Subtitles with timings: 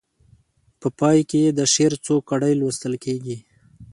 [0.79, 3.37] په پای کې یې د شعر څو کړۍ لوستل کیږي.